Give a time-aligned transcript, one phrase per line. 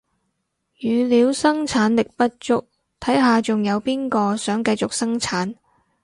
[0.79, 2.67] 語料生產力不足，
[2.99, 5.53] 睇下仲有邊個想繼續生產